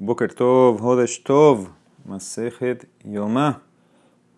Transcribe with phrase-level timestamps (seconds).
[0.00, 1.70] Boker Tov, Hodesh Tov,
[2.06, 3.62] Masejet Yomá.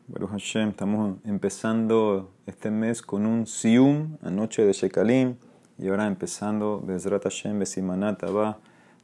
[0.08, 5.34] Baruch Hashem, estamos empezando este mes con un Sium, anoche de Shekalim,
[5.76, 8.58] y ahora empezando Bezrat Hashem, Besimanat Abba,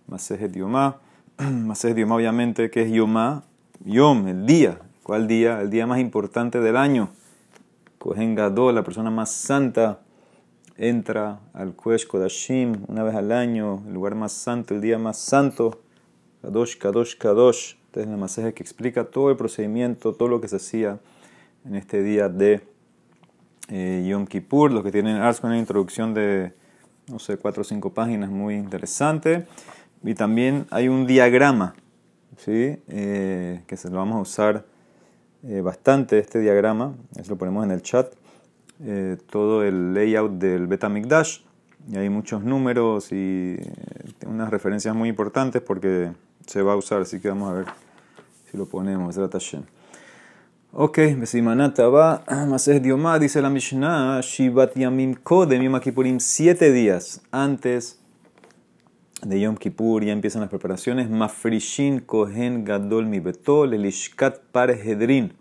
[0.07, 0.99] Masejet Yomá.
[1.39, 3.45] Masejet Yomá, obviamente, que es Yomá,
[3.85, 4.79] Yom, el día.
[5.03, 5.61] ¿Cuál día?
[5.61, 7.11] El día más importante del año.
[7.99, 10.01] Kohen Gadol, la persona más santa,
[10.79, 15.19] entra al Kodesh Kodashim una vez al año, el lugar más santo, el día más
[15.19, 15.83] santo
[16.47, 17.75] Kadosh, Kadosh, Kadosh.
[17.87, 21.01] Este es el masaje que explica todo el procedimiento, todo lo que se hacía
[21.65, 22.61] en este día de
[23.69, 24.71] eh, Yom Kippur.
[24.71, 26.53] Los que tienen Ars con una introducción de,
[27.09, 29.49] no sé, cuatro o cinco páginas, muy interesante.
[30.05, 31.75] Y también hay un diagrama,
[32.37, 32.79] ¿sí?
[32.87, 34.67] Eh, que se lo vamos a usar
[35.43, 36.95] eh, bastante, este diagrama.
[37.17, 38.13] Eso lo ponemos en el chat.
[39.31, 41.41] todo el layout del Betamikdash.
[41.89, 43.57] Y hay muchos números y
[44.25, 46.13] unas referencias muy importantes porque
[46.47, 47.67] se va a usar, así que vamos a ver
[48.51, 49.19] si lo ponemos.
[50.73, 57.21] Ok, Besimanata va, Mases Diomá, dice la Mishnah, Shivat Yamim Kodem Yom Kippurim, siete días
[57.31, 58.01] antes
[59.23, 61.11] de Yom Kippur, ya empiezan las preparaciones.
[61.11, 65.33] Mafrishin Kohen Gadol Mi Betol, Elishkat Parehedrin,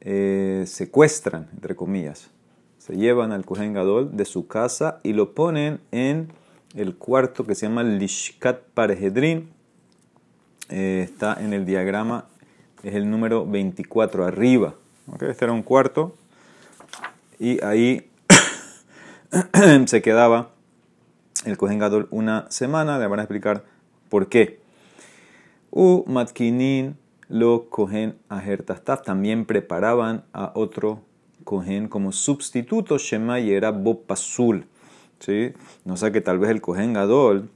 [0.00, 2.30] eh, secuestran, entre comillas,
[2.78, 6.32] se llevan al Kohen Gadol de su casa y lo ponen en
[6.74, 9.55] el cuarto que se llama Lishkat Parehedrin
[10.68, 12.26] eh, está en el diagrama,
[12.82, 14.74] es el número 24 arriba.
[15.20, 16.14] Este era un cuarto
[17.38, 18.10] y ahí
[19.86, 20.50] se quedaba
[21.44, 22.98] el Kohen Gadol una semana.
[22.98, 23.64] Le van a explicar
[24.08, 24.60] por qué.
[25.70, 26.96] U Matkinin
[27.28, 31.02] lo Kohen Ahertastaf también preparaban a otro
[31.44, 32.98] Kohen como sustituto.
[32.98, 33.72] Shema y era.
[35.20, 35.52] ¿sí?
[35.84, 37.50] No sé que tal vez el Kohen Gadol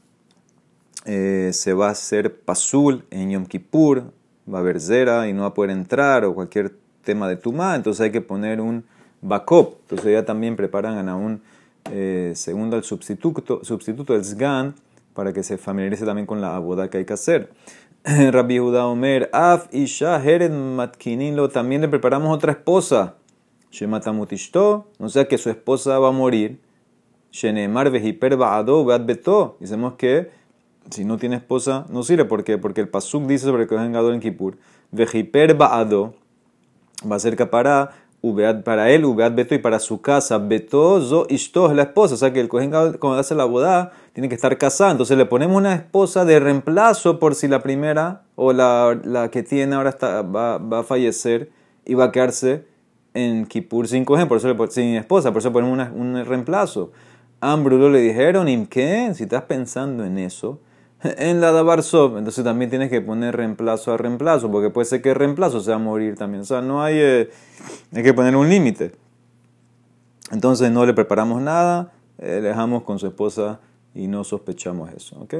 [1.07, 4.13] eh, se va a hacer pasul en Yom Kippur,
[4.53, 7.77] va a haber zera y no va a poder entrar o cualquier tema de tumá,
[7.77, 8.85] entonces hay que poner un
[9.23, 9.77] backup.
[9.83, 11.43] Entonces ya también preparan a un
[11.91, 14.75] eh, segundo al sustituto, sustituto del sgan
[15.15, 17.51] para que se familiarice también con la aboda que hay que hacer.
[18.05, 23.17] Rabbi Judá Omer, Af Isha Heren Matkinilo, también le preparamos otra esposa.
[23.71, 26.59] Shematamutishto, o sea que su esposa va a morir.
[27.31, 29.57] Shenemar Vejiper Baado Beto.
[29.61, 30.31] Dicemos que
[30.89, 32.25] si no tiene esposa, no sirve.
[32.25, 32.59] ¿Por qué?
[32.59, 34.57] Porque el Pasuk dice sobre el Kohen en Kippur,
[34.91, 36.15] Vejiper Baado,
[37.11, 37.93] va a ser para,
[38.65, 42.15] para él, Ubeat Beto, y para su casa, Beto, Zo, Ishto, es la esposa.
[42.15, 44.91] O sea que el Kohen cuando hace la boda, tiene que estar casado.
[44.93, 49.43] Entonces le ponemos una esposa de reemplazo por si la primera o la, la que
[49.43, 51.51] tiene ahora está, va, va, a fallecer
[51.85, 52.65] y va a quedarse
[53.15, 56.93] en Kippur sin Kohen, por eso le, sin esposa, por eso ponemos un reemplazo.
[57.41, 59.13] Ambrulo le dijeron, ¿qué?
[59.15, 60.61] Si estás pensando en eso,
[61.03, 65.11] en la Sob, entonces también tienes que poner reemplazo a reemplazo, porque puede ser que
[65.11, 66.43] el reemplazo se va a morir también.
[66.43, 67.31] O sea, no hay, eh,
[67.95, 68.93] hay que poner un límite.
[70.31, 73.61] Entonces no le preparamos nada, eh, le dejamos con su esposa
[73.95, 75.19] y no sospechamos eso.
[75.21, 75.35] ¿ok?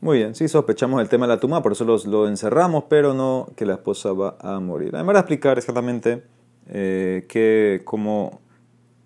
[0.00, 3.48] Muy bien, sí sospechamos el tema de la tumba, por eso lo encerramos, pero no
[3.56, 4.90] que la esposa va a morir.
[4.94, 6.24] Además de explicar exactamente
[6.68, 8.40] eh, que, cómo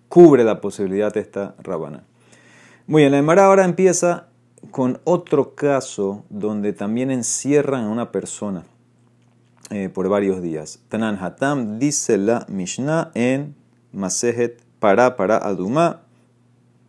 [0.07, 2.03] cubre la posibilidad de esta rabana.
[2.87, 4.27] Muy bien, la Emara ahora empieza
[4.71, 8.65] con otro caso donde también encierran a una persona
[9.69, 10.79] eh, por varios días.
[10.89, 13.55] Tanan Hatam dice la Mishnah en
[13.91, 16.01] Masejet para para Aduma.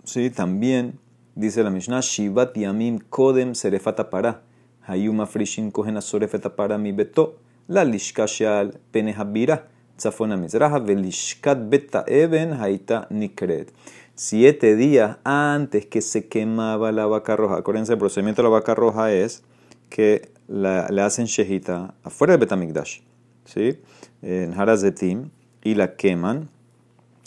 [0.04, 0.98] Sí, también
[1.34, 4.42] dice la Mishnah Shivat Yamim Kodem Serefata para.
[4.86, 7.36] Hayuma Frishin Kohena Sorefeta para mi beto.
[7.68, 9.68] La Lishkashal Penehabira.
[10.00, 13.70] Tzafona Mizraha Velishkat Beta Eben Haita Nikret
[14.20, 17.56] siete días antes que se quemaba la vaca roja.
[17.56, 19.42] Acuérdense, el procedimiento de la vaca roja es
[19.88, 23.00] que la, le hacen shejita afuera del Betamikdash,
[23.46, 23.80] ¿sí?
[24.20, 25.30] en Harazetim,
[25.64, 26.50] y la queman.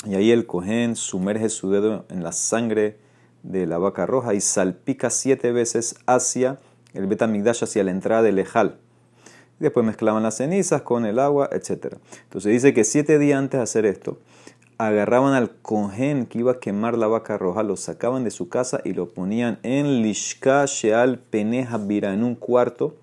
[0.05, 2.99] Y ahí el cohen sumerge su dedo en la sangre
[3.41, 6.59] de la vaca roja y salpica siete veces hacia
[6.93, 8.77] el Betamikdash, hacia la entrada del Ejal.
[9.63, 11.95] Después mezclaban las cenizas con el agua, etc.
[12.23, 14.17] Entonces dice que siete días antes de hacer esto,
[14.77, 18.81] agarraban al cohen que iba a quemar la vaca roja, lo sacaban de su casa
[18.83, 22.95] y lo ponían en Lishka Sheal Peneja Bira, en un cuarto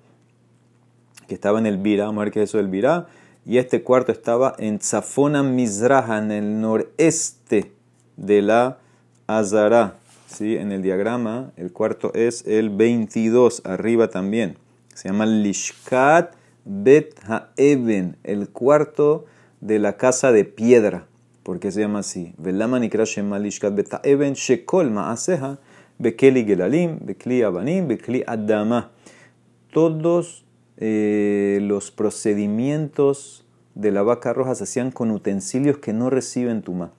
[1.27, 3.07] que estaba en el Bira, vamos a ver qué es eso del Bira,
[3.47, 7.73] y este cuarto estaba en Zafona Mizraha, en el noreste
[8.19, 8.79] de la
[9.27, 9.95] Azara.
[10.27, 10.57] ¿sí?
[10.57, 14.59] En el diagrama, el cuarto es el 22, arriba también.
[14.93, 16.35] Se llama Lishkat
[16.65, 19.27] Bet Haeben, el cuarto
[19.61, 21.07] de la casa de piedra.
[21.43, 22.35] ¿Por qué se llama así?
[22.39, 25.59] Beta even shekol ma'aseha
[26.01, 28.91] bekeli gelalim, bekli abanim, bekli adama.
[29.73, 30.45] todos
[30.79, 36.93] eh, los procedimientos de la vaca roja se hacían con utensilios que no reciben tumá.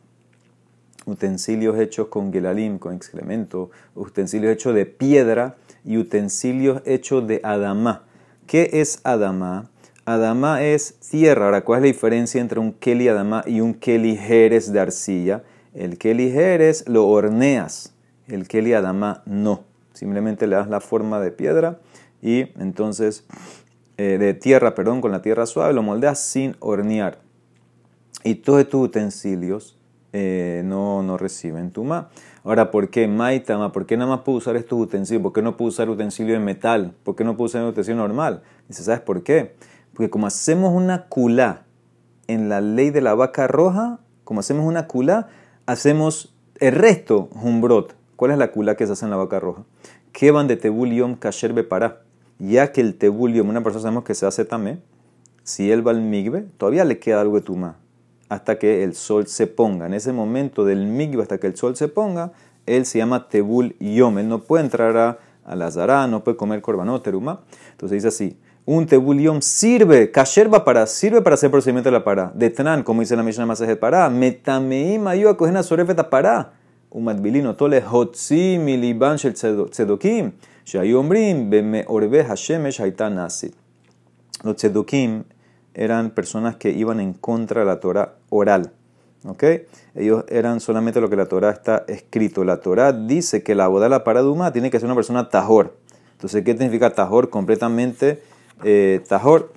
[1.06, 8.04] Utensilios hechos con gelalim, con excremento, utensilios hechos de piedra y utensilios hechos de adamá.
[8.48, 9.70] ¿Qué es adamá?
[10.06, 11.46] Adamá es tierra.
[11.46, 15.44] Ahora, ¿cuál es la diferencia entre un keli adamá y un keli jerez de arcilla?
[15.74, 17.94] El keli jerez lo horneas,
[18.28, 19.64] el keli adamá no.
[19.94, 21.80] Simplemente le das la forma de piedra
[22.22, 23.26] y entonces
[23.98, 27.20] eh, de tierra, perdón, con la tierra suave, lo moldeas sin hornear.
[28.24, 29.78] Y todos estos utensilios
[30.14, 32.10] eh, no, no reciben tuma.
[32.44, 33.72] Ahora, ¿por qué maitama?
[33.72, 35.24] ¿Por qué nada más puedo usar estos utensilios?
[35.24, 36.94] ¿Por qué no puedo usar utensilio de metal?
[37.04, 38.42] ¿Por qué no puedo usar un utensilio normal?
[38.68, 39.56] Dice, ¿sabes por qué?
[39.94, 41.64] Porque como hacemos una culá
[42.28, 45.30] en la ley de la vaca roja, como hacemos una culá,
[45.66, 47.96] hacemos el resto humbrot.
[48.16, 49.64] ¿Cuál es la culá que se hace en la vaca roja?
[50.12, 52.02] Que van de tebulium kasher para
[52.38, 54.82] Ya que el tebulium, una persona sabemos que se hace también,
[55.44, 57.78] si él va al migbe, todavía le queda algo de tuma
[58.32, 59.88] hasta que el sol se ponga.
[59.88, 62.32] En ese momento del migbe hasta que el sol se ponga,
[62.66, 64.20] él se llama tebul yom.
[64.20, 67.42] Él no puede entrar a, la zara, no puede comer korbanot, teruma.
[67.72, 72.32] Entonces dice así, un tebulión sirve, kasher para, sirve para hacer procedimiento de la para.
[72.34, 76.54] De tnan, como dice la Mishnah Masajet para, metameim ayu a sorefeta para.
[76.90, 78.58] Un matbilino tole hotzi
[79.18, 80.32] shel tzedokim,
[80.64, 83.54] shayu ombrim, beme orbe hashemesh haitan nasit.
[84.42, 85.26] Los tzedokim
[85.74, 88.74] eran personas que iban en contra de la Torah oral.
[89.26, 89.44] ¿ok?
[89.96, 92.44] Ellos eran solamente lo que la Torah está escrito.
[92.44, 95.78] La Torah dice que la boda de la paraduma tiene que ser una persona tajor.
[96.14, 97.30] Entonces, ¿qué significa tajor?
[97.30, 98.22] Completamente
[98.64, 99.54] eh, tajor.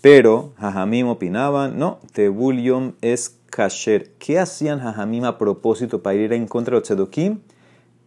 [0.00, 4.12] Pero Jajamim opinaban, no, Tebulium es kasher.
[4.18, 7.40] ¿Qué hacían Jajamim a propósito para ir en contra de los tzedokim?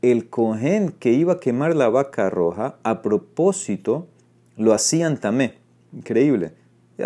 [0.02, 4.08] El cohen que iba a quemar la vaca roja, a propósito,
[4.58, 5.56] lo hacían tamé.
[5.94, 6.54] Increíble.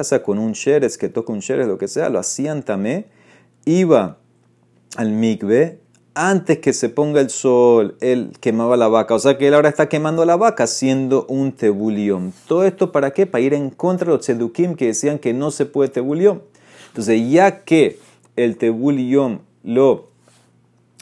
[0.01, 3.05] Ya con un sheres, que toca un sheres, lo que sea, lo hacían tamé.
[3.65, 4.17] Iba
[4.95, 5.79] al mikve,
[6.13, 9.13] antes que se ponga el sol, él quemaba la vaca.
[9.13, 12.33] O sea que él ahora está quemando la vaca siendo un tebulión.
[12.47, 13.25] ¿Todo esto para qué?
[13.25, 16.41] Para ir en contra de los sedukim que decían que no se puede tebulión.
[16.87, 17.99] Entonces, ya que
[18.37, 20.09] el tebulión lo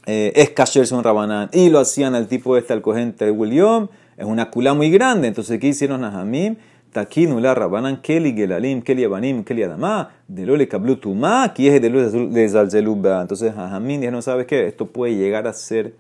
[0.06, 4.26] eh, es kasher son rabanán y lo hacían al tipo este al cogen tebulión, es
[4.26, 5.28] una cula muy grande.
[5.28, 6.58] Entonces, ¿qué hicieron Najamim?
[6.94, 12.10] Rabanan keli gelalim, keli abanim, keli adama, de lo le kablu tuma, es de lo
[12.10, 13.22] de zalzeluba.
[13.22, 15.96] Entonces, Jajamín ya no sabes qué, esto puede llegar a ser,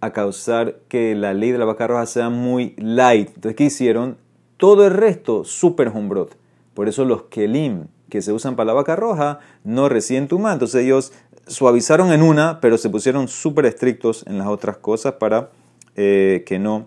[0.00, 3.28] a causar que la ley de la vaca roja sea muy light.
[3.34, 4.16] Entonces, ¿qué hicieron?
[4.56, 6.36] Todo el resto, super humbrot.
[6.74, 10.52] Por eso los kelim que se usan para la vaca roja no reciben tuma.
[10.52, 11.12] Entonces, ellos
[11.46, 15.50] suavizaron en una, pero se pusieron súper estrictos en las otras cosas para
[15.96, 16.86] eh, que no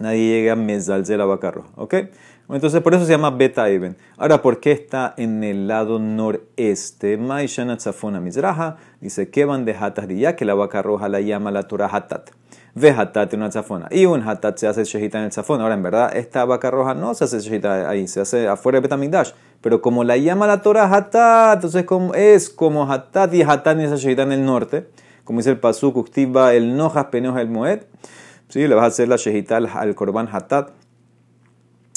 [0.00, 1.68] nadie llegue a mezalze la vaca roja.
[1.76, 1.94] ¿Ok?
[2.52, 3.96] Entonces por eso se llama Beta Even.
[4.16, 7.16] Ahora, ¿por qué está en el lado noreste?
[7.16, 11.52] Maishana Tzafona Mizraha dice que van de Hatat ya que la vaca roja la llama
[11.52, 12.30] la Torah Hatat.
[12.74, 13.86] Ve Hatat en una Tzafona.
[13.90, 15.60] Y un Hatat se hace Shehita en el Tzafón.
[15.60, 18.82] Ahora, en verdad, esta vaca roja no se hace Shehita ahí, se hace afuera de
[18.82, 19.30] Betamigdash.
[19.60, 23.96] Pero como la llama la Torah Hatat, entonces es como Hatat y Hatat y esa
[23.96, 24.88] Shehita en el norte.
[25.24, 27.82] Como dice el Pasuk, Uktiva, el Nojas Penoja el Moed.
[28.48, 30.70] Sí, le vas a hacer la Shehita al Korban Hatat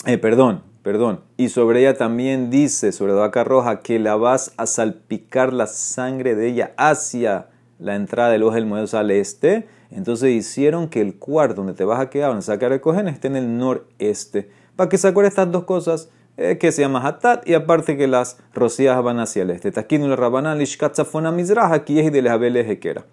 [0.05, 1.21] eh, perdón, perdón.
[1.37, 5.67] Y sobre ella también dice, sobre la vaca roja, que la vas a salpicar la
[5.67, 7.47] sangre de ella hacia
[7.79, 9.67] la entrada del ojo del modelo al este.
[9.91, 13.27] Entonces hicieron que el cuarto donde te vas a quedar, donde sacar el cogen, esté
[13.27, 14.49] en el noreste.
[14.75, 18.07] Para que se acuerde estas dos cosas, eh, que se llama Hatat, y aparte que
[18.07, 19.71] las rocías van hacia el este.
[19.71, 23.05] Taquino la Rabanán, Lishkatzafona Mizrah, aquí es de les Jequera.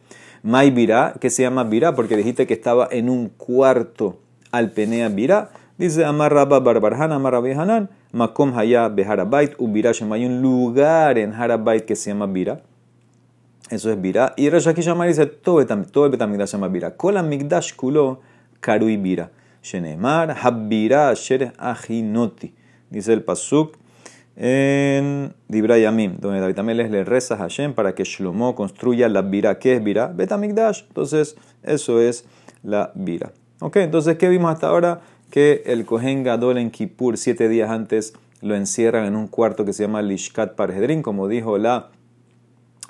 [0.43, 5.11] May Birá, que se llama Birá, porque dijiste que estaba en un cuarto al Penea
[5.11, 5.51] Birá.
[5.81, 11.87] Dice Amar Rabba Barbarhan, Amar Hanan, Makom Haya Beharabait, Ubira Hay un lugar en Harabait
[11.87, 12.61] que se llama Bira.
[13.71, 14.35] Eso es Bira.
[14.37, 16.99] Y Rashaki Shamar dice todo el Betamigdash se llama Bira.
[16.99, 18.21] Kola Migdash Kulo
[18.61, 19.31] Karui Bira.
[19.63, 22.53] Shenemar Habira Sher Ajinoti.
[22.91, 23.79] Dice el Pasuk
[24.37, 29.23] en Dibra Yamim, donde David también le reza a Hashem para que Shlomo construya la
[29.23, 29.59] Bira.
[29.59, 30.09] ¿Qué es Bira?
[30.09, 30.83] Betamigdash.
[30.89, 32.27] Entonces, eso es
[32.63, 33.33] la Bira.
[33.61, 35.01] Ok, entonces, ¿qué vimos hasta ahora?
[35.31, 39.73] Que el Kohen Gadol en Kippur, siete días antes, lo encierran en un cuarto que
[39.73, 41.91] se llama Lishkat Parhedrin, como dijo la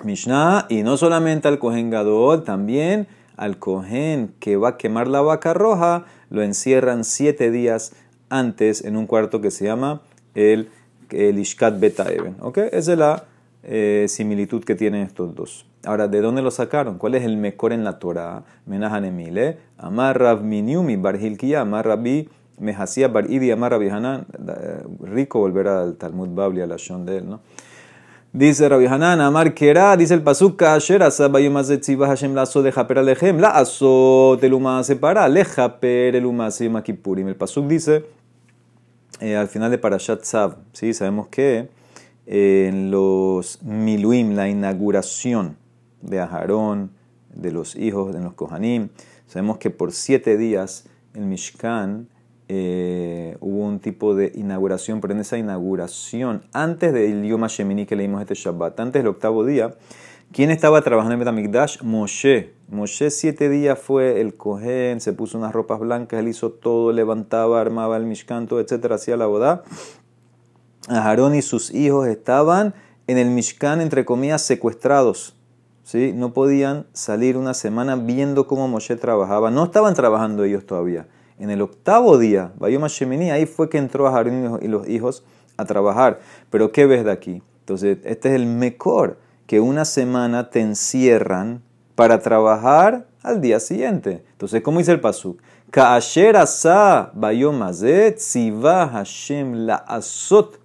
[0.03, 3.07] Mishnah, y no solamente al Kohen Gadol, también
[3.37, 7.93] al Kohen que va a quemar la vaca roja, lo encierran siete días
[8.29, 10.01] antes en un cuarto que se llama
[10.35, 10.69] el,
[11.09, 12.37] el Ishkat Betaeben.
[12.39, 12.57] ¿Ok?
[12.57, 13.25] Esa es la
[13.63, 15.65] eh, similitud que tienen estos dos.
[15.83, 16.97] Ahora, ¿de dónde lo sacaron?
[16.99, 18.43] ¿Cuál es el mejor en la Torah?
[18.67, 25.39] Menahanemile, Amar Rav Miniumi, Barhilkiya, Amar Rabbi Mejasía bar Idi Amar Rabbi Hanan, eh, rico
[25.39, 27.39] volver al Talmud Babli, a la Shon de él, ¿no?
[28.31, 32.71] Dice Rabbi Hanan, Amar Kera, dice el pasuk, Kasher asab bayomaz tzivah Hashem lazo de
[32.71, 35.41] japer alejem, la aso teluma separa, le.
[35.81, 38.05] El pasuk dice,
[39.19, 40.93] eh, al final de Parashat Tzav, ¿sí?
[40.93, 41.69] sabemos que
[42.27, 45.57] eh, en los miluim, la inauguración
[46.01, 46.91] de Aharón,
[47.33, 48.89] de los hijos de los Kohanim,
[49.27, 52.07] sabemos que por siete días el Mishkan
[52.53, 57.95] eh, hubo un tipo de inauguración, pero en esa inauguración, antes del Yom HaShemini que
[57.95, 59.75] leímos este Shabbat, antes del octavo día,
[60.33, 61.81] ¿quién estaba trabajando en Betamikdash?
[61.81, 62.53] Moshe.
[62.67, 67.61] Moshe siete días fue el Kohen, se puso unas ropas blancas, él hizo todo, levantaba,
[67.61, 69.63] armaba el Mishkan, todo, etcétera, hacía la boda.
[70.89, 72.73] Aarón y sus hijos estaban
[73.07, 75.37] en el Mishkan, entre comillas, secuestrados.
[75.83, 76.13] ¿Sí?
[76.13, 79.51] No podían salir una semana viendo cómo Moshe trabajaba.
[79.51, 81.07] No estaban trabajando ellos todavía
[81.41, 85.23] en el octavo día, Bayoma Shemini, ahí fue que entró a Harun y los hijos
[85.57, 86.19] a trabajar.
[86.51, 87.41] Pero ¿qué ves de aquí?
[87.61, 91.63] Entonces, este es el mejor, que una semana te encierran
[91.95, 94.23] para trabajar al día siguiente.
[94.33, 95.41] Entonces, ¿cómo dice el pasuk?
[95.71, 97.11] Ka'asher asa
[98.17, 100.59] siva Hashem la asot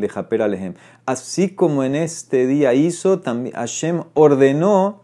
[0.00, 0.74] lejaper alejem.
[1.06, 5.02] Así como en este día hizo, también Hashem ordenó,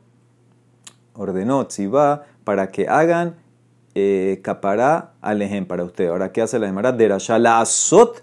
[1.15, 3.37] ordenó tziva para que hagan
[3.95, 6.09] eh, capará alejem para usted.
[6.09, 6.93] Ahora, ¿qué hace la Gemara?
[6.93, 8.23] Derasha la azot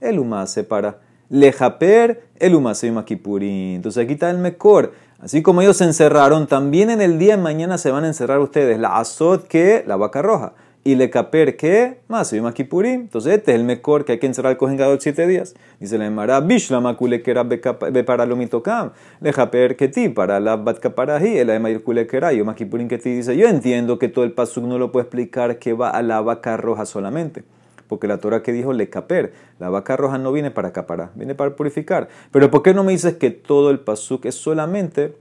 [0.00, 0.98] el umase para
[1.30, 3.76] lejaper el umase makipurín.
[3.76, 4.92] Entonces aquí está el mejor.
[5.18, 8.40] Así como ellos se encerraron, también en el día de mañana se van a encerrar
[8.40, 8.78] ustedes.
[8.78, 10.52] La azot que la vaca roja
[10.84, 13.00] y le caper que más y más kipurim.
[13.00, 15.54] Entonces este es el mejor que hay que encerrar el cohen gadol siete días.
[15.80, 20.10] Dice la Emara, bishla makule que era be para lo mitocam, le caper que ti
[20.10, 23.14] para la bat kaparahi, el ema kule que era yo más kipurim que ti.
[23.16, 26.20] Dice, yo entiendo que todo el pasuk no lo puede explicar que va a la
[26.20, 27.44] vaca roja solamente.
[27.88, 31.34] Porque la Torah que dijo le caper, la vaca roja no viene para caparar, viene
[31.34, 32.08] para purificar.
[32.30, 35.14] Pero ¿por qué no me dices que todo el pasuk es solamente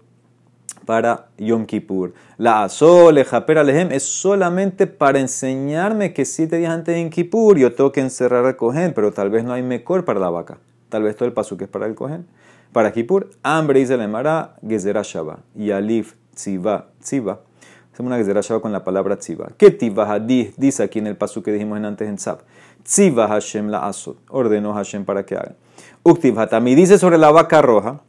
[0.85, 2.13] para Yom Kippur.
[2.37, 7.57] La Azole, Japer Alejem es solamente para enseñarme que siete días antes de Yom Kippur
[7.57, 10.57] yo tengo que encerrar al Cohen, pero tal vez no hay mejor para la vaca.
[10.89, 12.27] Tal vez todo el que es para el Cohen.
[12.71, 15.39] Para Kippur, hambre dice la Emara, Gezerah Shaba.
[15.55, 17.41] Y Alif, Tziva, Tziva.
[17.91, 19.49] Hacemos una Gezerah Shaba con la palabra Tziva.
[19.57, 22.39] ¿Qué Tziva dice aquí en el paso que dijimos antes en Tzab?
[22.83, 24.17] Tziva Hashem la Asot.
[24.29, 25.55] Ordenó Hashem para que hagan.
[26.03, 28.01] Uktiv Hatami dice sobre la vaca roja.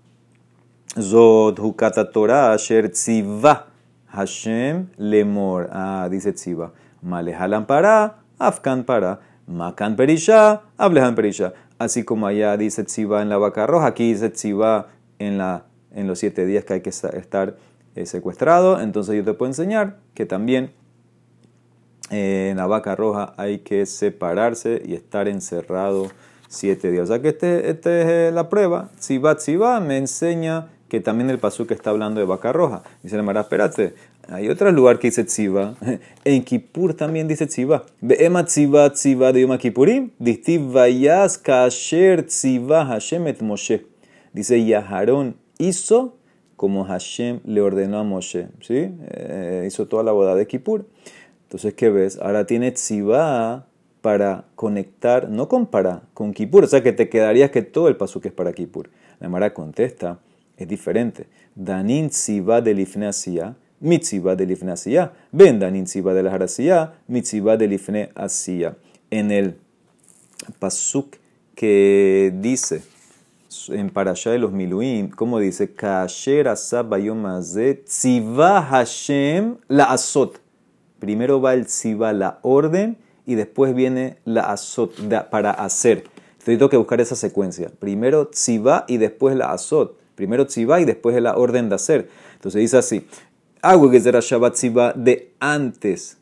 [1.00, 1.58] Zod
[2.12, 3.66] Torah asher tziva
[4.06, 5.68] Hashem lemor.
[5.72, 6.72] Ah, dice tziva.
[7.02, 9.20] Malehalan para, afkan para.
[9.46, 11.52] Makan perisha, ablehan perisha.
[11.78, 16.06] Así como allá dice tziva en la vaca roja, aquí dice tziva en, la, en
[16.06, 17.56] los siete días que hay que estar
[17.96, 18.80] eh, secuestrado.
[18.80, 20.72] Entonces yo te puedo enseñar que también
[22.10, 26.08] eh, en la vaca roja hay que separarse y estar encerrado
[26.48, 27.04] siete días.
[27.04, 28.90] O sea que esta este es eh, la prueba.
[28.96, 32.84] Tziva, tziva me enseña que también el pasú está hablando de vaca roja.
[33.02, 33.94] Dice la Mara, espérate,
[34.28, 35.74] hay otro lugar que dice tziva.
[36.24, 37.84] En Kippur también dice tziva.
[38.00, 40.10] Be'ema tziva tziva de Yom Kippurim.
[40.20, 43.86] Distiv vayas kasher tziva Hashem et Moshe.
[44.32, 46.14] Dice Yaharón hizo
[46.54, 48.46] como Hashem le ordenó a Moshe.
[48.60, 48.94] ¿Sí?
[49.10, 50.86] Eh, hizo toda la boda de Kippur.
[51.42, 52.20] Entonces, ¿qué ves?
[52.22, 53.66] Ahora tiene tziva
[54.00, 56.62] para conectar, no con para, con Kippur.
[56.62, 58.90] O sea que te quedarías que todo el paso es para Kippur.
[59.18, 60.20] La Mara contesta
[60.56, 61.26] es diferente.
[61.54, 65.12] Danin tziva de lifne asiya, mitziva de lifne asiya.
[65.32, 68.76] Ven danin tziva de la harasiya, mitziva de lifne asiya.
[69.11, 69.56] En el
[70.58, 71.16] pasuk
[71.54, 72.82] que dice
[73.68, 76.46] en Parashá de los Miluim, como dice, Kasher
[78.70, 80.40] Hashem la asot.
[80.99, 82.96] Primero va el tziva, la orden,
[83.26, 84.92] y después viene la azot,
[85.30, 86.04] para hacer.
[86.44, 87.70] Tengo que buscar esa secuencia.
[87.78, 89.99] Primero tziva y después la azot.
[90.14, 92.09] Primero tziva y después la orden de hacer.
[92.35, 93.06] Entonces dice así,
[93.62, 96.18] hago que será Shabbat tziva de antes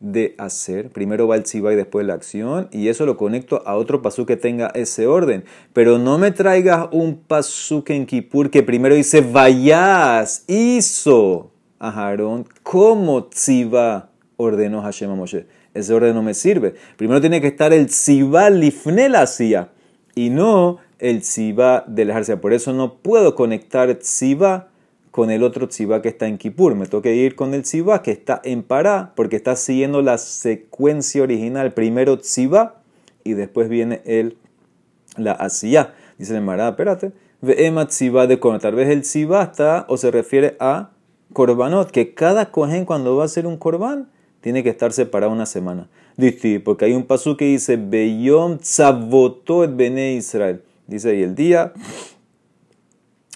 [0.00, 0.90] de hacer.
[0.90, 2.68] Primero va el tziva y después la acción.
[2.70, 5.44] Y eso lo conecto a otro pasú que tenga ese orden.
[5.72, 12.46] Pero no me traigas un pasú en Kippur que primero dice vayas, hizo a Harón
[12.62, 15.46] como tziva ordenó Hashem a Moshe.
[15.72, 16.74] Ese orden no me sirve.
[16.96, 19.70] Primero tiene que estar el tziva lifnel hacía
[20.14, 22.40] y no el tziva del ejército.
[22.40, 24.68] Por eso no puedo conectar tziva
[25.10, 26.74] con el otro tziva que está en Kippur.
[26.74, 31.22] Me que ir con el tziva que está en Pará, porque está siguiendo la secuencia
[31.22, 31.72] original.
[31.72, 32.76] Primero tziva
[33.22, 34.36] y después viene el
[35.16, 35.94] la asiyah.
[36.18, 37.12] Dice el Mará, espérate.
[37.40, 38.60] Ve'ema tziva de Korban.
[38.60, 40.90] Tal vez el tziva está o se refiere a
[41.32, 44.08] korbanot, que cada cohen cuando va a hacer un korban
[44.40, 45.88] tiene que estar separado una semana.
[46.16, 50.62] Dice, porque hay un paso que dice, Beyom et bene Israel.
[50.86, 51.72] Dice ahí el día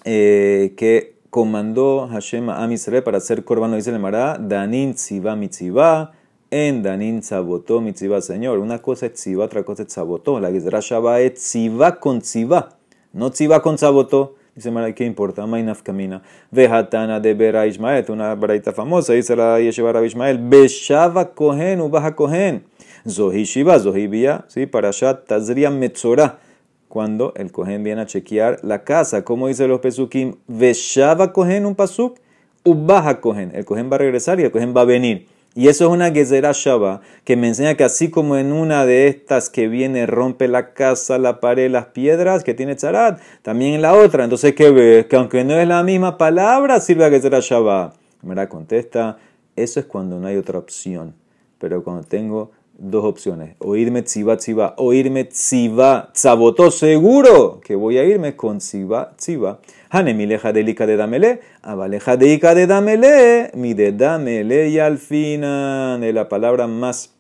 [0.05, 6.13] eh, que comandó Hashem a Israel para hacer corbano, dice el Mará, Danin tziva mitzivá,
[6.51, 8.59] en Danin tzavotó mitzivá, Señor.
[8.59, 10.41] Una cosa es tziva, otra cosa es tzavotó.
[10.41, 12.71] La Gezerá Shabbat es tziva con tziva,
[13.13, 14.37] no tziva con tzavotó.
[14.55, 15.47] Dice Mara, ¿qué importa?
[15.47, 16.23] Mainaf camina.
[16.51, 22.17] Vejatana de Bera Ismael, una baraita famosa, dice la Yeshiva Rabbi Ismael, Beshava Kohen, Ubaja
[22.17, 22.65] Kohen.
[23.09, 24.67] Zohi Shiva, Zohi Bia, ¿sí?
[24.67, 26.41] Para allá, Tazria Metzorah.
[26.89, 31.75] Cuando el Kohen viene a chequear la casa, como dice los Pesukim, Veshava Kohen, un
[31.75, 32.19] pasuk,
[32.65, 33.53] Ubaja Kohen.
[33.55, 35.27] El Kohen va a regresar y el Kohen va a venir.
[35.55, 39.09] Y eso es una Gezerah Shaba que me enseña que así como en una de
[39.09, 43.83] estas que viene, rompe la casa, la pared, las piedras, que tiene charat, también en
[43.83, 44.25] la otra.
[44.25, 45.07] Entonces, ¿qué ves?
[45.07, 47.95] Que aunque no es la misma palabra, sirve a Gezerah Shaba.
[48.23, 49.19] Mira, contesta,
[49.57, 51.15] eso es cuando no hay otra opción.
[51.59, 58.05] Pero cuando tengo dos opciones, oírme tziva tziva, oírme tziva tzabotó, seguro que voy a
[58.05, 59.59] irme con tziva tziva.
[59.91, 66.13] Hanemileja delica de damele, abaleja deica de damele, mi de damele y al final de
[66.13, 67.15] la palabra más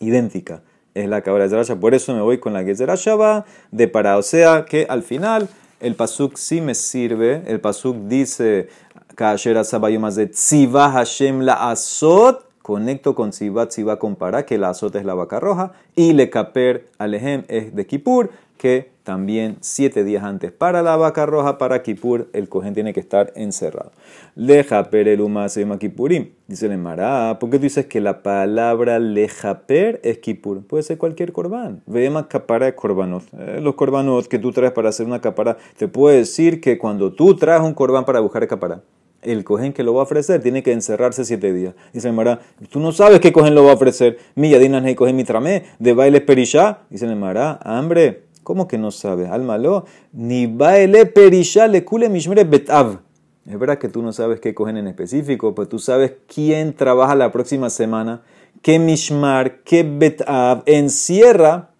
[0.00, 0.62] idéntica
[0.94, 4.16] es la cabra de Por eso me voy con la que Shaba de para.
[4.16, 5.48] O sea que al final
[5.80, 7.42] el pasuk sí me sirve.
[7.46, 8.68] El pasuk dice,
[9.16, 9.56] Kasher
[9.98, 14.98] más de tziva Hashem la azot conecto con Tziva, Tziva con Para, que la azota
[14.98, 20.24] es la vaca roja, y le caper alejem es de Kippur, que también siete días
[20.24, 23.92] antes para la vaca roja, para Kippur, el cohen tiene que estar encerrado.
[24.34, 26.30] Lejaper el se Kippurim.
[26.48, 30.66] Dice el Mará, ¿por qué tú dices que la palabra lejaper es Kippur?
[30.66, 31.82] Puede ser cualquier corbán.
[31.84, 33.24] Veamos capara de corbanot.
[33.38, 37.12] Eh, los corbanos que tú traes para hacer una capara, te puedo decir que cuando
[37.12, 38.80] tú traes un corbán para buscar capara,
[39.24, 41.74] el cohen que lo va a ofrecer tiene que encerrarse siete días.
[41.92, 42.40] Dice Mara,
[42.70, 44.18] tú no sabes qué cohen lo va a ofrecer.
[44.34, 46.80] Mi yadinan hey cohen mitramé, de baile perishá.
[46.90, 49.30] Dice Mara, hambre, ¿cómo que no sabes?
[49.30, 53.00] Álmalo, ni baile perishá le kule mishmere betav.
[53.46, 57.14] Es verdad que tú no sabes qué cogen en específico, pero tú sabes quién trabaja
[57.14, 58.22] la próxima semana,
[58.62, 61.73] qué mishmar, qué betav encierra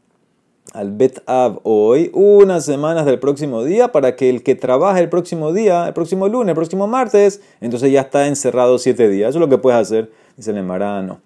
[0.74, 5.08] al Bet Av hoy, unas semanas del próximo día, para que el que trabaja el
[5.08, 9.30] próximo día, el próximo lunes, el próximo martes, entonces ya está encerrado siete días.
[9.30, 10.10] Eso es lo que puedes hacer.
[10.37, 11.20] Dice el Marano.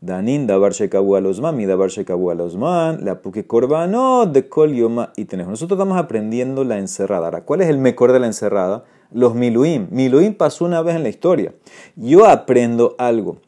[0.00, 5.26] Danin dabar shekabu alosman, mi dabar shekabu alosman, la puke corbano de kol yoma y
[5.26, 5.50] tenemos.
[5.50, 7.26] Nosotros estamos aprendiendo la encerrada.
[7.26, 8.84] Ahora, ¿cuál es el mejor de la encerrada?
[9.12, 9.86] Los miluim.
[9.90, 11.54] Miluim pasó una vez en la historia.
[11.94, 13.38] Yo aprendo algo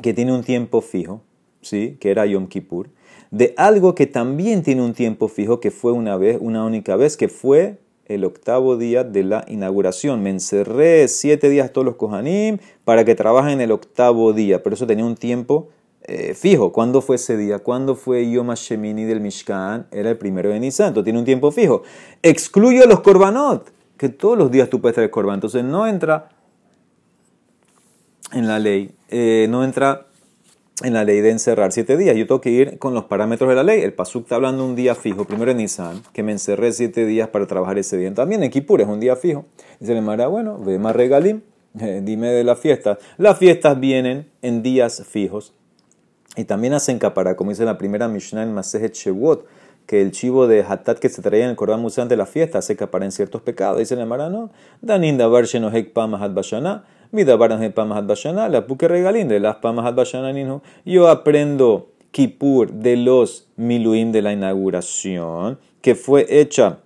[0.00, 1.20] que tiene un tiempo fijo,
[1.60, 1.96] ¿sí?
[2.00, 2.88] Que era Yom Kippur
[3.32, 7.16] de algo que también tiene un tiempo fijo, que fue una vez, una única vez,
[7.16, 10.22] que fue el octavo día de la inauguración.
[10.22, 14.86] Me encerré siete días todos los Kohanim para que trabajen el octavo día, pero eso
[14.86, 15.70] tenía un tiempo
[16.02, 16.72] eh, fijo.
[16.72, 17.60] ¿Cuándo fue ese día?
[17.60, 19.86] ¿Cuándo fue Yom HaShemini del Mishkan?
[19.90, 21.84] Era el primero de Nisan, tiene un tiempo fijo.
[22.22, 25.36] Excluyo los Korbanot, que todos los días tú puedes traer Korban.
[25.36, 26.28] Entonces no entra
[28.30, 30.08] en la ley, eh, no entra
[30.84, 32.16] en la ley de encerrar siete días.
[32.16, 33.80] Yo tengo que ir con los parámetros de la ley.
[33.82, 37.28] El Pasuk está hablando un día fijo, primero en Nisan, que me encerré siete días
[37.28, 38.12] para trabajar ese día.
[38.14, 39.44] También en Kippur es un día fijo.
[39.80, 41.42] Dice el Mara, bueno, ve más regalim,
[41.80, 42.98] eh, dime de las fiestas.
[43.18, 45.54] Las fiestas vienen en días fijos
[46.36, 49.46] y también hacen capara, como dice la primera Mishnah en Masejet Shewot,
[49.86, 52.58] que el chivo de Hatat que se traía en el Corban Musan de la fiesta
[52.58, 53.78] hace capara en ciertos pecados.
[53.78, 55.92] Dice el Mara, no, Danin davar shenohek
[57.74, 59.94] pamahat bashana la puque regalín de las pamas
[60.84, 66.80] Yo aprendo Kippur de los Miluim de la inauguración, que fue hecha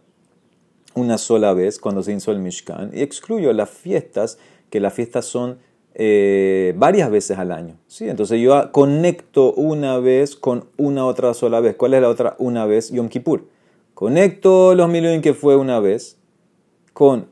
[0.95, 4.39] una sola vez cuando se hizo el Mishkan, y excluyo las fiestas,
[4.71, 5.59] que las fiestas son
[5.95, 7.77] eh, varias veces al año.
[7.87, 8.09] ¿sí?
[8.09, 11.77] Entonces yo conecto una vez con una otra sola vez.
[11.77, 12.91] ¿Cuál es la otra una vez?
[12.91, 13.45] Yom Kippur.
[13.95, 16.19] Conecto los Miluim que fue una vez
[16.93, 17.29] con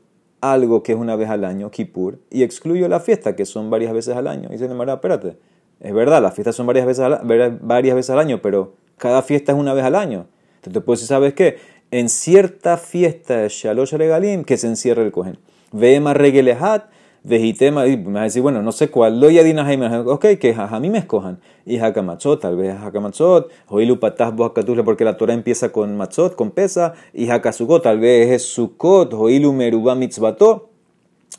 [0.51, 3.93] algo que es una vez al año, Kippur, y excluyo la fiesta, que son varias
[3.93, 4.49] veces al año.
[4.49, 5.37] Y dice, espérate,
[5.79, 9.51] es verdad, las fiestas son varias veces, al, varias veces al año, pero cada fiesta
[9.51, 10.27] es una vez al año.
[10.57, 11.57] Entonces, pues, ¿sabes qué?
[11.91, 15.37] En cierta fiesta de Shalosh Regalim, que se encierra el cohen.
[15.71, 16.85] Vema Regelehat,
[17.27, 19.67] Vejitema, y me va a decir, bueno, no sé cuál, lo yadina
[20.05, 21.39] ok, que a mí me escojan.
[21.65, 26.93] Y Hakamatzot, tal vez Hakamatzot, Hoilu Patah porque la Torah empieza con Matzot, con pesa,
[27.13, 30.69] y Hakasugot, tal vez es Sukkot, Hoilu Meruba Mitzvato,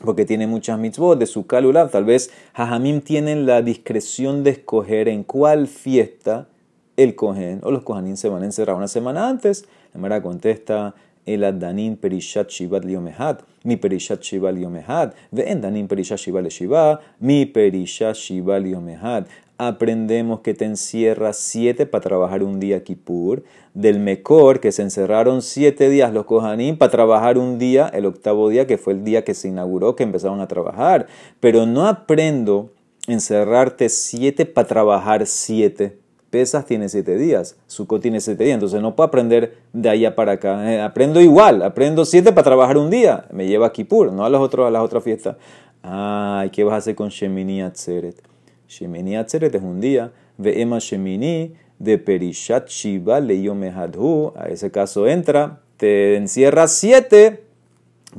[0.03, 1.89] porque tiene muchas mitzvot de su calulab.
[1.89, 6.49] Tal vez Jajamim tienen la discreción de escoger en cuál fiesta
[6.97, 9.65] el cohen o los kohanim se van a encerrar una semana antes.
[9.93, 10.95] La Mara contesta,
[11.27, 17.01] el Adanin Perishat Shivat Liomehat mi perishat shiva liomehad, ve'en danim perishat shiva le shiva,
[17.19, 19.25] mi perishat shiva liomehad.
[19.59, 23.43] aprendemos que te encierras siete para trabajar un día Kippur.
[23.73, 28.49] Del Mekor, que se encerraron siete días los Kohanim para trabajar un día, el octavo
[28.49, 31.07] día, que fue el día que se inauguró, que empezaron a trabajar.
[31.39, 32.69] Pero no aprendo
[33.07, 35.97] encerrarte siete para trabajar siete.
[36.29, 40.33] Pesas tiene siete días, Sukkot tiene siete días, entonces no puedo aprender de allá para
[40.33, 40.73] acá.
[40.73, 44.29] Eh, aprendo igual, aprendo siete para trabajar un día, me lleva a Kippur, no a,
[44.29, 45.37] los otros, a las otras fiestas.
[45.83, 48.21] Ay, ¿qué vas a hacer con Shemini Atzeret?
[48.67, 50.11] Shemini Atzeret es un día.
[50.37, 54.33] Ve'ema Shemini de Perishat Shiva Leyomehadhu.
[54.35, 57.45] A ese caso entra, te encierra siete.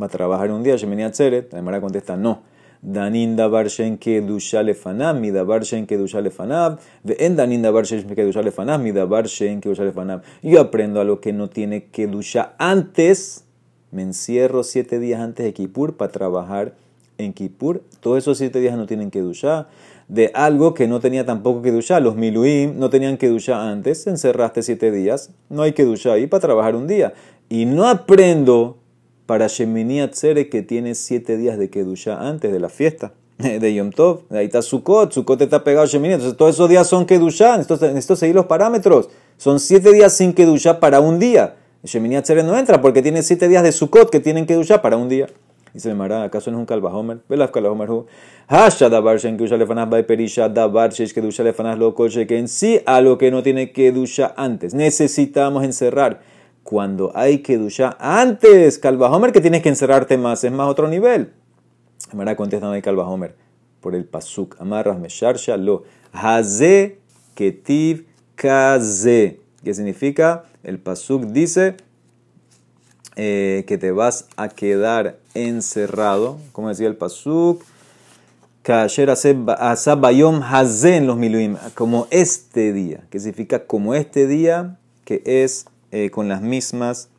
[0.01, 1.53] Va a trabajar un día Shemini Atzeret.
[1.53, 2.42] La contesta no.
[2.83, 8.43] Danin dabar shen kedusha lefanav, mi dabar shen kedusha lefanav, ve'en danin dabar shen kedusha
[8.43, 10.23] lefanav, mi dabar shen kedusha lefanav.
[10.43, 13.45] Yo aprendo a lo que no tiene kedusha antes.
[13.91, 16.75] Me encierro siete días antes de Kippur para trabajar
[17.17, 17.83] en Kippur.
[18.01, 19.67] Todos esos siete días no tienen kedusha
[20.09, 22.03] de algo que no tenía tampoco que duchar.
[22.03, 26.27] Los miluim no tenían que duchar antes, encerraste siete días, no hay que duchar ahí
[26.27, 27.12] para trabajar un día.
[27.49, 28.79] Y no aprendo
[29.29, 33.75] para Shemini Atzere que tiene siete días de que duchar antes de la fiesta de
[33.75, 34.23] Yom Tov.
[34.31, 36.14] Ahí está Sukkot, Sukkot está pegado a Shemini.
[36.14, 39.11] Entonces todos esos días son que duchar, necesito seguir los parámetros.
[39.37, 41.57] Son siete días sin que duchar para un día.
[41.85, 44.97] Shemini Atzere no entra porque tiene siete días de Sukkot que tienen que duchar para
[44.97, 45.27] un día.
[45.75, 47.19] Dice Mara, ¿acaso no es un Kalvahomer?
[47.29, 48.07] Velaf Kalvahomer hu.
[48.47, 52.81] Hasha davar shen kedusha lefanaz by perisha davar shesh kedusha lefanaz lo kol en sí
[52.87, 54.73] a lo que no tiene kedusha antes.
[54.73, 56.23] Necesitamos encerrar.
[56.68, 61.33] Cuando hay kedusha antes, Kalvahomer, que tienes que encerrarte más, es más otro nivel.
[62.12, 63.35] Mara contesta hay Kalvahomer
[63.81, 64.54] por el pasuk.
[64.61, 65.85] Amarras mesharsha lo.
[66.12, 66.98] Haze
[67.35, 69.40] ketiv kaze.
[69.64, 70.44] ¿Qué significa?
[70.62, 71.78] El pasuk dice
[73.16, 77.64] eh, que te vas a quedar encerrado, como decía el Pasuk,
[79.98, 84.76] Bayom Hazen los Miluim, como este día, que significa como este día,
[85.07, 87.11] que es eh, con las mismas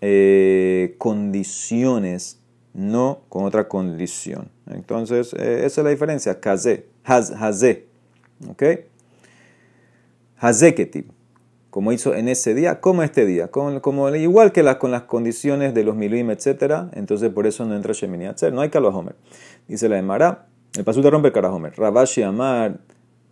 [0.00, 2.40] eh, condiciones,
[2.74, 4.50] no con otra condición.
[4.70, 7.86] Entonces, esa es la diferencia, Kaze, Haze,
[8.48, 8.62] ¿ok?
[10.38, 11.16] Hazeketib
[11.76, 15.84] como hizo en ese día, como este día, como, igual que con las condiciones de
[15.84, 16.88] los milim, etc.
[16.94, 19.14] Entonces por eso no entra Shemini Atzer, no hay Homer.
[19.68, 21.74] Dice la Emara, el paso te rompe el Homer.
[21.76, 22.78] Rabashi Amar,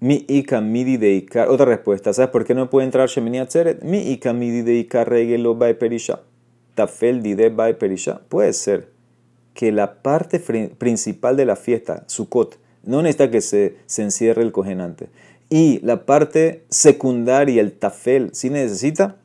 [0.01, 1.49] mi ika midi de ikar.
[1.49, 3.83] Otra respuesta, ¿sabes por qué no puede entrar Shemini Atzeret?
[3.83, 6.21] Mi ika midi de ikar regelo perisha.
[6.75, 8.21] Tafel dide by perisha.
[8.29, 8.89] Puede ser
[9.55, 15.09] que la parte principal de la fiesta, Sukkot, no necesita que se, encierre el cojenante
[15.49, 19.17] y la parte secundaria, el tafel, si necesita.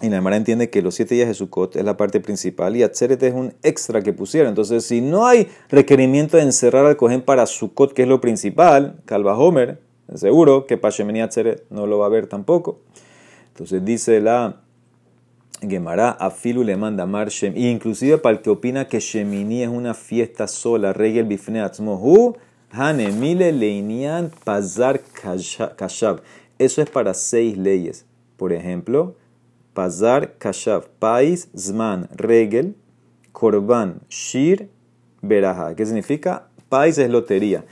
[0.00, 2.84] Y la Gemara entiende que los siete días de Sukkot es la parte principal y
[2.84, 4.50] Atzeret es un extra que pusieron.
[4.50, 9.00] Entonces, si no hay requerimiento de encerrar al cohen para Sukkot, que es lo principal,
[9.06, 9.80] Calva Homer,
[10.14, 12.78] seguro que para Shemini Atzeret no lo va a ver tampoco.
[13.48, 14.60] Entonces dice la
[15.60, 19.94] Gemara, Afilu le manda Mar Shem, inclusive para el que opina que Shemini es una
[19.94, 22.36] fiesta sola, Regel Bifne Atzmohu,
[22.70, 25.00] Hanemile leinian pazar
[25.76, 26.20] kashav.
[26.58, 28.04] Eso es para seis leyes.
[28.36, 29.16] Por ejemplo,
[29.78, 32.74] pazar kashav, pais, zman, regel,
[33.30, 34.70] korban, shir,
[35.22, 35.76] beraja.
[35.76, 36.48] ¿Qué significa?
[36.68, 37.64] Pais es lotería.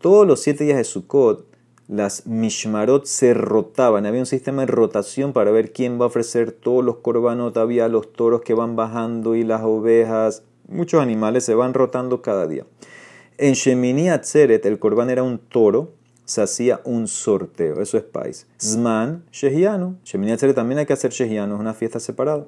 [0.00, 1.44] Todos los siete días de Sukkot,
[1.86, 4.06] las mishmarot se rotaban.
[4.06, 7.54] Había un sistema de rotación para ver quién va a ofrecer todos los korbanot.
[7.58, 10.42] Había los toros que van bajando y las ovejas.
[10.66, 12.64] Muchos animales se van rotando cada día.
[13.36, 15.92] En Shemini Atzeret, el corbán era un toro,
[16.30, 17.80] se hacía un sorteo.
[17.82, 18.46] Eso es país.
[18.60, 19.96] Zman, Shehiano.
[20.04, 22.46] Shemini también hay que hacer Shehiano, es una fiesta separada.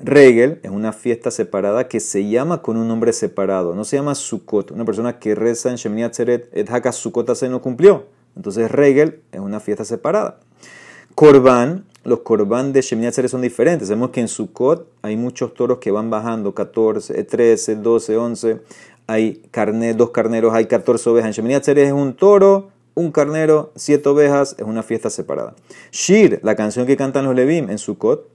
[0.00, 3.74] Regel es una fiesta separada que se llama con un nombre separado.
[3.74, 4.72] No se llama Sukkot.
[4.72, 8.06] Una persona que reza en Shemini Atzeret, et haka Sukkot se no cumplió.
[8.34, 10.40] Entonces Regel es una fiesta separada.
[11.14, 13.88] Corban, los corban de Shemini Atzeret son diferentes.
[13.88, 18.60] Sabemos que en Sukkot hay muchos toros que van bajando, 14, 13, 12, 11
[19.10, 21.28] hay carne, dos carneros, hay 14 ovejas.
[21.28, 25.54] En Shemini Atzeret es un toro, un carnero, siete ovejas, es una fiesta separada.
[25.90, 28.28] Shir, la canción que cantan los Levim en Sukkot,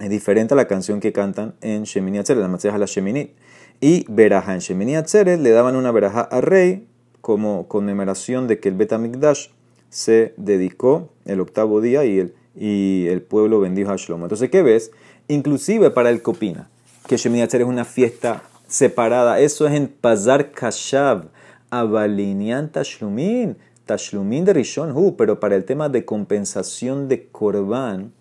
[0.00, 3.34] es diferente a la canción que cantan en Shemini Atzeret, la a la Shemini.
[3.80, 6.88] Y Beraja, en Shemini Atzeret le daban una Beraja al rey
[7.20, 9.48] como conmemoración de que el Betamikdash
[9.90, 14.24] se dedicó el octavo día y el, y el pueblo bendijo a Shlomo.
[14.24, 14.90] Entonces, ¿qué ves?
[15.28, 16.70] Inclusive para el Copina,
[17.06, 19.38] que Shemini Atzeret es una fiesta separada.
[19.40, 21.28] Eso es en Pazar Kashav,
[21.70, 28.12] Abalinian Tashlumin, Tashlumin de Rishon Hu, pero para el tema de compensación de Korban,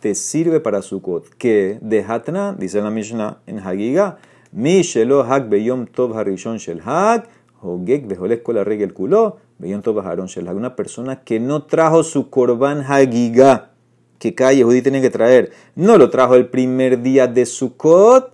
[0.00, 1.30] te sirve para Sukkot.
[1.36, 4.18] Que de Hatna, dice la Mishnah en Hagiga,
[4.52, 7.28] Mi Shelo Hag Beyom Tov Harishon Shel Hag,
[7.60, 10.54] Hogek Beholek Kol Regel Kulo, Veían Tobajaron Shelah.
[10.54, 13.70] Una persona que no trajo su Korban Hagigah,
[14.18, 18.32] que cada Yehudi tiene que traer, no lo trajo el primer día de Sukkot,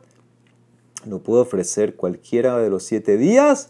[1.06, 3.68] lo puede ofrecer cualquiera de los siete días,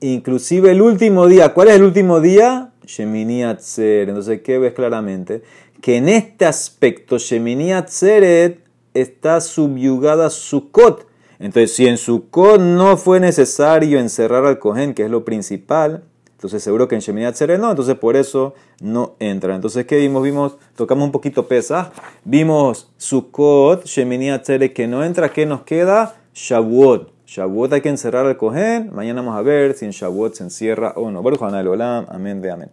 [0.00, 1.52] inclusive el último día.
[1.54, 2.72] ¿Cuál es el último día?
[2.84, 4.08] Shemini Atzeret.
[4.08, 5.42] Entonces, ¿qué ves claramente?
[5.80, 8.60] Que en este aspecto Shemini Atzeret
[8.94, 11.06] está subyugada a Sukkot.
[11.38, 16.62] Entonces, si en Sukkot no fue necesario encerrar al Cohen, que es lo principal, entonces
[16.62, 19.54] seguro que en Shemini Atzeret no, entonces por eso no entra.
[19.54, 20.22] Entonces, ¿qué vimos?
[20.22, 21.92] Vimos, tocamos un poquito pesa,
[22.24, 26.16] vimos Sukkot, Shemini Atzeret que no entra, ¿qué nos queda?
[26.34, 27.15] Shavuot.
[27.26, 28.90] Shavuot hay que encerrar al Cohen.
[28.92, 31.22] Mañana vamos a ver si en Shavuot se encierra o no.
[31.22, 32.06] Baruch Olam.
[32.08, 32.64] Amén de amén.